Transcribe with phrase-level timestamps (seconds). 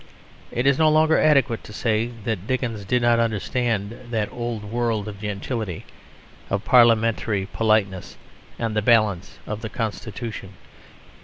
[0.49, 5.07] It is no longer adequate to say that Dickens did not understand that old world
[5.07, 5.85] of gentility,
[6.49, 8.17] of parliamentary politeness
[8.57, 10.53] and the balance of the constitution.